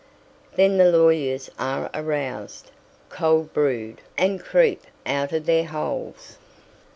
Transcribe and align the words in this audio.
Then 0.55 0.77
the 0.79 0.91
lawyers 0.91 1.51
are 1.59 1.91
aroused 1.93 2.71
cold 3.09 3.53
brood 3.53 4.01
and 4.17 4.39
creep 4.43 4.87
out 5.05 5.31
of 5.31 5.45
their 5.45 5.65
holes. 5.67 6.39